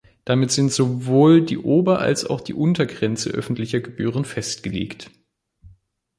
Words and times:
Damit 0.25 0.49
sind 0.51 0.71
sowohl 0.71 1.43
die 1.45 1.59
Ober- 1.59 1.99
als 1.99 2.25
auch 2.25 2.41
die 2.41 2.55
Untergrenze 2.55 3.29
öffentlicher 3.29 3.81
Gebühren 3.81 4.25
festgelegt. 4.25 5.11